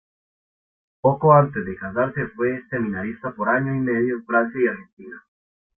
Poco 0.99 1.31
antes 1.31 1.63
de 1.63 1.75
casarse 1.75 2.25
fue 2.29 2.63
seminarista 2.71 3.35
por 3.35 3.49
año 3.49 3.75
y 3.75 3.81
medio 3.81 4.15
en 4.15 4.25
Francia 4.25 4.59
y 4.59 4.67
Argentina. 4.67 5.23